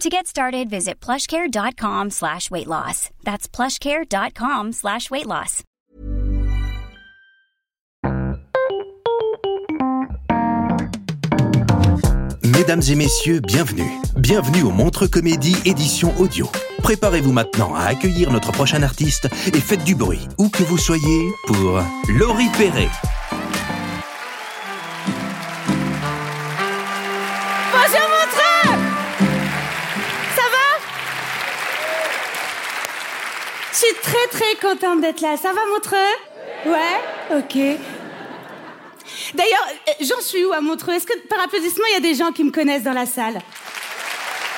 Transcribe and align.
To 0.00 0.10
get 0.10 0.26
started, 0.26 0.68
visit 0.68 1.00
plushcare.com 1.00 2.10
slash 2.10 2.50
weight 2.50 2.66
loss. 2.66 3.08
That's 3.24 3.48
plushcare.com 3.48 4.72
slash 4.72 5.10
weight 5.10 5.26
loss. 5.26 5.62
Mesdames 12.44 12.82
et 12.90 12.94
messieurs, 12.94 13.40
bienvenue. 13.40 13.90
Bienvenue 14.18 14.62
au 14.64 14.70
Montre 14.70 15.06
Comédie 15.06 15.56
édition 15.64 16.12
audio. 16.20 16.46
Préparez-vous 16.82 17.32
maintenant 17.32 17.74
à 17.74 17.84
accueillir 17.84 18.30
notre 18.32 18.52
prochain 18.52 18.82
artiste 18.82 19.28
et 19.46 19.60
faites 19.60 19.84
du 19.84 19.94
bruit, 19.94 20.28
où 20.36 20.50
que 20.50 20.62
vous 20.62 20.78
soyez, 20.78 21.30
pour 21.46 21.80
Laurie 22.08 22.50
Perret. 22.58 22.90
Très 34.06 34.26
très 34.30 34.54
contente 34.60 35.00
d'être 35.00 35.20
là. 35.20 35.36
Ça 35.36 35.52
va 35.52 35.60
Montreux? 35.66 35.96
Ouais? 36.66 37.36
Ok. 37.38 37.56
D'ailleurs, 39.34 39.66
euh, 39.88 39.92
j'en 40.00 40.20
suis 40.20 40.44
où 40.44 40.52
à 40.52 40.60
Montreux? 40.60 40.94
Est-ce 40.94 41.06
que 41.06 41.18
par 41.28 41.40
applaudissement, 41.42 41.84
il 41.90 41.94
y 41.94 41.96
a 41.96 42.00
des 42.00 42.14
gens 42.14 42.30
qui 42.32 42.44
me 42.44 42.50
connaissent 42.50 42.84
dans 42.84 42.92
la 42.92 43.06
salle? 43.06 43.40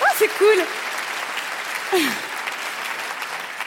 Oh, 0.03 0.07
c'est 0.17 0.31
cool 0.39 0.65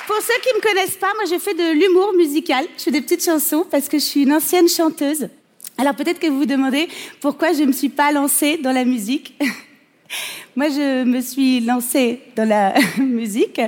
Pour 0.08 0.18
ceux 0.18 0.40
qui 0.44 0.54
me 0.56 0.62
connaissent 0.62 0.98
pas, 0.98 1.14
moi 1.16 1.24
j'ai 1.28 1.40
fait 1.40 1.54
de 1.54 1.72
l'humour 1.74 2.14
musical. 2.14 2.66
Je 2.78 2.84
fais 2.84 2.92
des 2.92 3.02
petites 3.02 3.24
chansons 3.24 3.66
parce 3.70 3.88
que 3.88 3.98
je 3.98 4.04
suis 4.04 4.24
une 4.24 4.34
ancienne 4.34 4.68
chanteuse. 4.68 5.30
Alors 5.78 5.96
peut-être 5.96 6.20
que 6.20 6.28
vous 6.28 6.40
vous 6.40 6.46
demandez 6.46 6.90
pourquoi 7.22 7.54
je 7.54 7.62
ne 7.62 7.68
me 7.68 7.72
suis 7.72 7.90
pas 7.90 8.12
lancée 8.12 8.58
dans 8.58 8.74
la 8.74 8.84
musique. 8.84 9.34
Moi, 10.56 10.68
je 10.68 11.04
me 11.06 11.22
suis 11.22 11.62
lancée 11.62 12.20
dans 12.36 12.48
la 12.48 12.74
musique. 12.98 13.62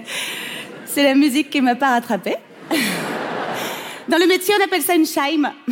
C'est 0.93 1.03
la 1.03 1.15
musique 1.15 1.49
qui 1.49 1.59
m'a 1.59 1.73
pas 1.73 1.89
rattrapée. 1.89 2.35
Dans 4.07 4.17
le 4.17 4.27
métier, 4.27 4.53
on 4.59 4.63
appelle 4.63 4.83
ça 4.83 4.93
une 4.93 5.07
chime. 5.07 5.51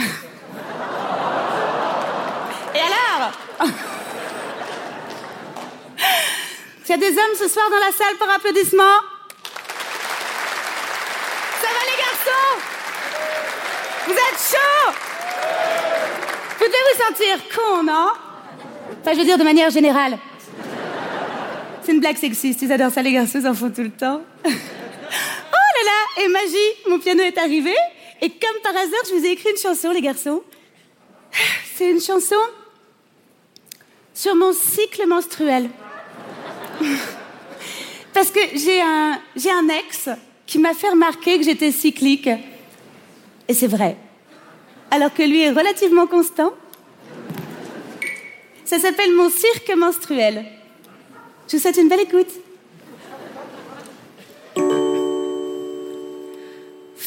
Et 2.74 2.80
alors 2.80 3.32
S'il 6.84 6.90
y 6.90 6.94
a 6.94 6.98
des 6.98 7.12
hommes 7.12 7.36
ce 7.38 7.48
soir 7.48 7.70
dans 7.70 7.78
la 7.78 7.92
salle 7.92 8.16
par 8.18 8.30
applaudissement 8.34 8.96
Ça 11.62 11.68
va 11.68 11.82
les 11.86 11.98
garçons 12.02 12.56
Vous 14.08 14.14
êtes 14.14 14.40
chauds 14.52 14.92
Vous 16.58 16.66
devez 16.66 16.84
vous 16.94 17.00
sentir 17.04 17.38
con, 17.56 17.84
non 17.84 18.10
Enfin, 19.02 19.14
je 19.14 19.18
veux 19.20 19.26
dire 19.26 19.38
de 19.38 19.44
manière 19.44 19.70
générale. 19.70 20.18
C'est 21.84 21.92
une 21.92 22.00
blague 22.00 22.18
sexiste, 22.18 22.62
ils 22.64 22.72
adorent 22.72 22.92
ça, 22.92 23.04
les 23.04 23.12
garçons, 23.12 23.40
ils 23.40 23.48
en 23.48 23.54
font 23.54 23.70
tout 23.70 23.84
le 23.84 23.92
temps. 23.92 24.22
Là, 25.84 26.24
et 26.24 26.28
magie, 26.28 26.58
mon 26.88 27.00
piano 27.00 27.24
est 27.24 27.38
arrivé, 27.38 27.74
et 28.22 28.30
comme 28.30 28.62
par 28.62 28.76
hasard, 28.76 29.00
je 29.10 29.16
vous 29.16 29.26
ai 29.26 29.32
écrit 29.32 29.50
une 29.50 29.58
chanson, 29.58 29.92
les 29.92 30.02
garçons. 30.02 30.44
C'est 31.76 31.90
une 31.90 32.02
chanson 32.02 32.36
sur 34.14 34.36
mon 34.36 34.54
cycle 34.54 35.08
menstruel. 35.08 35.70
Parce 38.14 38.30
que 38.30 38.40
j'ai 38.54 38.82
un, 38.82 39.20
j'ai 39.36 39.50
un 39.52 39.68
ex 39.70 40.10
qui 40.46 40.60
m'a 40.60 40.74
fait 40.74 40.90
remarquer 40.90 41.40
que 41.40 41.46
j'étais 41.46 41.72
cyclique. 41.72 42.30
Et 43.48 43.54
c'est 43.54 43.68
vrai. 43.68 43.98
Alors 44.92 45.14
que 45.14 45.24
lui 45.24 45.42
est 45.42 45.52
relativement 45.52 46.08
constant. 46.08 46.54
Ça 48.66 48.80
s'appelle 48.80 49.14
mon 49.14 49.30
cirque 49.30 49.74
menstruel. 49.76 50.46
Je 51.48 51.56
vous 51.56 51.62
souhaite 51.62 51.78
une 51.78 51.88
belle 51.90 52.02
écoute. 52.02 52.30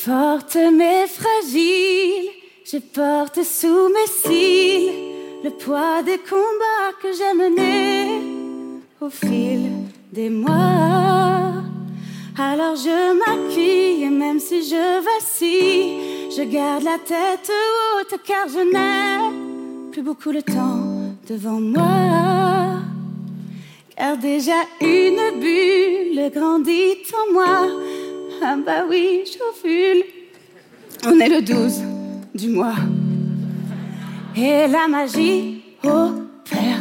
Forte 0.05 0.59
mais 0.71 1.07
fragile, 1.07 2.29
je 2.71 2.77
porte 2.77 3.43
sous 3.43 3.89
mes 3.89 4.07
cils 4.07 4.93
le 5.43 5.49
poids 5.49 6.03
des 6.03 6.19
combats 6.19 6.93
que 7.01 7.09
j'ai 7.11 7.33
menés 7.33 8.21
au 9.01 9.09
fil 9.09 9.71
des 10.13 10.29
mois. 10.29 11.55
Alors 12.39 12.77
je 12.77 13.17
maquille, 13.17 14.05
et 14.05 14.11
même 14.11 14.41
si 14.41 14.63
je 14.63 15.03
vacille, 15.03 16.31
je 16.37 16.43
garde 16.43 16.83
la 16.83 16.99
tête 16.99 17.51
haute 17.51 18.21
car 18.27 18.47
je 18.47 18.61
n'ai 18.61 19.91
plus 19.91 20.03
beaucoup 20.03 20.33
de 20.33 20.41
temps 20.41 21.15
devant 21.27 21.61
moi. 21.61 22.75
Car 23.97 24.19
déjà 24.19 24.61
une 24.83 25.41
bulle 25.41 26.31
grandit 26.31 26.99
en 27.15 27.33
moi. 27.33 27.69
Ah 28.47 28.57
bah 28.57 28.85
oui, 28.87 29.23
j'ovule. 29.25 30.05
On 31.07 31.19
est 31.19 31.31
le 31.31 31.41
12 31.41 31.83
du 32.35 32.49
mois. 32.49 32.75
Et 34.37 34.67
la 34.67 34.87
magie 34.87 35.63
opère. 35.83 36.81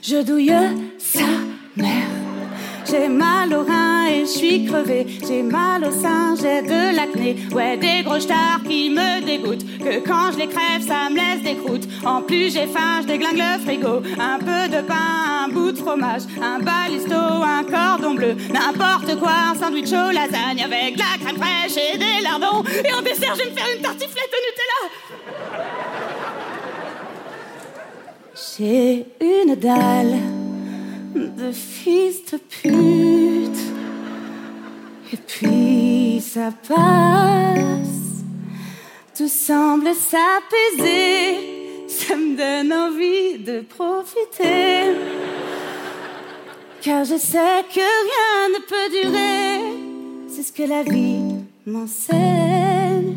Je 0.00 0.22
douille 0.22 0.54
sa 0.96 1.26
mère. 1.76 2.08
J'ai 2.90 3.08
mal 3.08 3.52
au 3.52 3.64
rein 3.64 3.85
et 4.08 4.20
je 4.20 4.30
suis 4.30 4.64
crevée. 4.64 5.06
J'ai 5.26 5.42
mal 5.42 5.84
au 5.84 5.90
sein, 5.90 6.34
j'ai 6.36 6.62
de 6.62 6.96
l'acné. 6.96 7.36
Ouais, 7.52 7.76
des 7.76 8.02
gros 8.04 8.20
stars 8.20 8.60
qui 8.66 8.90
me 8.90 9.24
dégoûtent. 9.24 9.64
Que 9.78 10.00
quand 10.06 10.32
je 10.32 10.38
les 10.38 10.48
crève, 10.48 10.82
ça 10.86 11.10
me 11.10 11.16
laisse 11.16 11.42
des 11.42 11.56
croûtes. 11.56 11.88
En 12.04 12.22
plus, 12.22 12.52
j'ai 12.52 12.66
faim, 12.66 13.02
je 13.02 13.06
déglingue 13.06 13.38
le 13.38 13.60
frigo. 13.64 14.02
Un 14.18 14.38
peu 14.38 14.68
de 14.74 14.82
pain, 14.82 15.44
un 15.44 15.48
bout 15.48 15.72
de 15.72 15.78
fromage, 15.78 16.22
un 16.40 16.58
balisto, 16.60 17.14
un 17.14 17.64
cordon 17.64 18.14
bleu. 18.14 18.36
N'importe 18.52 19.18
quoi, 19.18 19.32
un 19.52 19.54
sandwich 19.54 19.92
au 19.92 20.10
lasagne 20.10 20.62
avec 20.64 20.94
de 20.94 21.00
la 21.00 21.18
crème 21.22 21.36
fraîche 21.36 21.76
et 21.76 21.98
des 21.98 22.22
lardons. 22.22 22.62
Et 22.84 22.92
en 22.92 23.02
dessert, 23.02 23.34
je 23.36 23.42
vais 23.44 23.50
me 23.50 23.56
faire 23.56 23.66
une 23.76 23.82
tartiflette 23.82 24.32
au 24.32 24.40
Nutella. 24.46 24.80
J'ai 28.58 29.06
une 29.20 29.54
dalle 29.54 30.16
de 31.14 31.52
fils 31.52 32.24
de 32.32 32.38
pute. 32.38 33.85
Et 35.12 35.16
puis 35.16 36.20
ça 36.20 36.50
passe, 36.66 38.24
tout 39.16 39.28
semble 39.28 39.94
s'apaiser. 39.94 41.56
Ça 41.88 42.16
me 42.16 42.36
donne 42.36 42.72
envie 42.72 43.38
de 43.38 43.60
profiter. 43.60 44.94
Car 46.82 47.04
je 47.04 47.16
sais 47.16 47.64
que 47.72 47.80
rien 47.80 48.48
ne 48.48 48.60
peut 48.70 48.90
durer. 49.02 50.26
C'est 50.28 50.42
ce 50.42 50.52
que 50.52 50.64
la 50.64 50.82
vie 50.82 51.36
m'enseigne. 51.64 53.16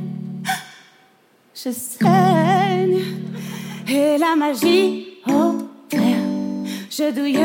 Je 1.53 1.71
saigne. 1.71 2.99
Et 3.87 4.17
la 4.17 4.35
magie 4.35 5.17
opère. 5.25 5.99
Je 6.89 7.11
douille 7.11 7.39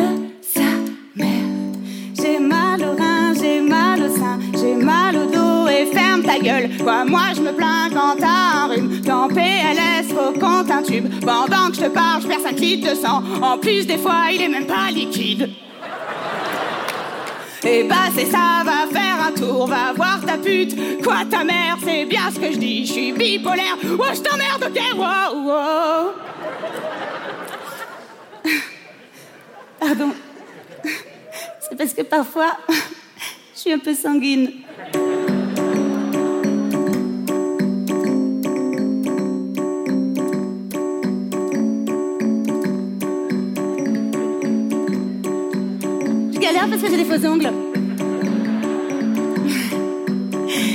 mal 4.83 5.17
au 5.17 5.27
dos 5.27 5.69
et 5.69 5.87
ferme 5.87 6.23
ta 6.23 6.39
gueule. 6.39 6.71
Quoi, 6.83 7.05
moi 7.05 7.33
je 7.35 7.41
me 7.41 7.53
plains 7.53 7.89
quand 7.93 8.17
t'as 8.19 8.63
un 8.63 8.67
rhume. 8.67 9.01
Qu'en 9.05 9.29
PLS, 9.29 10.09
faut 10.09 10.39
qu'on 10.39 10.65
un 10.71 10.83
tube. 10.83 11.09
Pendant 11.21 11.69
que 11.71 11.77
je 11.77 11.81
te 11.83 11.89
parle, 11.89 12.23
je 12.23 12.29
perds 12.29 12.41
5 12.41 12.59
litres 12.59 12.91
de 12.91 12.95
sang. 12.95 13.23
En 13.43 13.59
plus, 13.59 13.87
des 13.87 13.99
fois, 13.99 14.27
il 14.33 14.43
est 14.43 14.49
même 14.49 14.67
pas 14.67 14.91
liquide. 14.91 15.51
Et 17.67 17.85
bah 17.85 18.11
c'est 18.15 18.27
ça, 18.27 18.63
va 18.63 18.87
faire 18.93 19.27
un 19.27 19.33
tour, 19.33 19.67
va 19.67 19.95
voir 19.97 20.21
ta 20.27 20.37
pute. 20.37 21.03
Quoi 21.03 21.25
ta 21.31 21.45
mère, 21.45 21.79
c'est 21.83 22.05
bien 22.05 22.31
ce 22.33 22.39
que 22.39 22.53
je 22.53 22.59
dis, 22.59 22.87
je 22.87 22.93
suis 22.93 23.13
bipolaire. 23.13 23.79
Oh, 23.99 24.05
je 24.13 24.21
t'emmerde, 24.21 24.65
ok, 24.67 24.81
wow, 24.99 25.47
wow. 25.47 26.13
Pardon. 29.81 30.11
C'est 31.61 31.77
parce 31.79 31.95
que 31.95 32.03
parfois, 32.03 32.59
suis 33.65 33.73
un 33.73 33.79
peu 33.79 33.95
sanguine. 33.95 34.51
Je 46.31 46.39
galère 46.39 46.69
parce 46.69 46.83
que 46.83 46.91
j'ai 46.91 46.99
des 46.99 47.05
faux 47.07 47.27
ongles. 47.27 47.51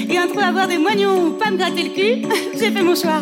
Et 0.10 0.20
entre 0.20 0.44
avoir 0.44 0.68
des 0.68 0.80
moignons 0.80 1.28
ou 1.28 1.32
pas 1.34 1.52
me 1.52 1.58
gratter 1.58 1.84
le 1.84 1.90
cul, 1.94 2.28
j'ai 2.60 2.72
fait 2.72 2.82
mon 2.82 2.96
choix. 2.96 3.22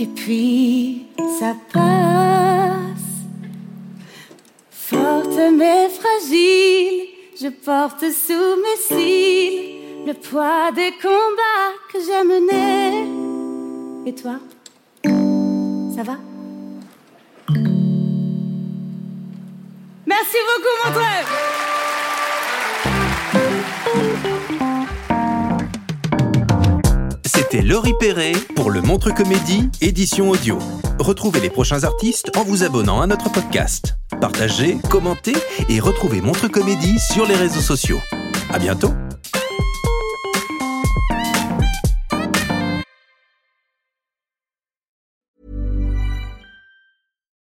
Et 0.00 0.06
puis 0.06 1.02
ça 1.38 1.54
passe, 1.74 2.05
forte 5.46 5.54
mais 5.54 5.88
fragile, 5.88 7.08
je 7.40 7.48
porte 7.48 8.00
sous 8.00 8.56
mes 8.62 8.78
cils 8.88 10.06
le 10.06 10.12
poids 10.14 10.70
des 10.72 10.92
combats 11.02 11.74
que 11.92 11.98
j'ai 12.00 12.24
menés. 12.24 13.06
Et 14.06 14.14
toi, 14.14 14.38
ça 15.94 16.02
va? 16.02 16.16
Merci 20.06 20.38
beaucoup, 20.46 20.74
Montreux 20.84 21.24
C'était 27.24 27.62
Laurie 27.62 27.94
Perret 27.98 28.32
pour 28.54 28.70
le 28.70 28.80
Montre 28.80 29.12
Comédie, 29.12 29.68
édition 29.80 30.30
audio. 30.30 30.58
Retrouvez 30.98 31.40
les 31.40 31.50
prochains 31.50 31.84
artistes 31.84 32.30
en 32.36 32.44
vous 32.44 32.64
abonnant 32.64 33.00
à 33.00 33.06
notre 33.06 33.30
podcast. 33.30 33.96
Partagez, 34.26 34.78
commentez 34.90 35.36
et 35.68 35.78
retrouvez 35.78 36.20
Montre 36.20 36.48
Comédie 36.48 36.98
sur 36.98 37.28
les 37.28 37.36
réseaux 37.36 37.60
sociaux. 37.60 38.00
À 38.52 38.58
bientôt! 38.58 38.92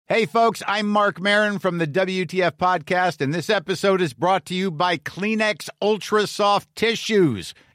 Hey, 0.07 0.25
folks, 0.25 0.63
I'm 0.69 0.87
Mark 0.87 1.21
Marin 1.21 1.59
from 1.59 1.79
the 1.79 1.87
WTF 1.89 2.53
Podcast, 2.53 3.21
and 3.21 3.35
this 3.35 3.51
episode 3.51 4.01
is 4.01 4.15
brought 4.15 4.45
to 4.47 4.55
you 4.55 4.71
by 4.71 4.99
Kleenex 4.99 5.69
Ultra 5.83 6.29
Soft 6.29 6.69
Tissues, 6.77 7.55